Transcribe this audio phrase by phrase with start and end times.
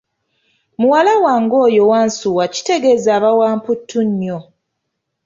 [0.79, 4.39] Muwala wange oyo wansuwa kitegeza aba wa mputtu nnyo.